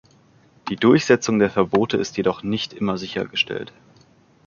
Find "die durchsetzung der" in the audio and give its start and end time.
0.69-1.51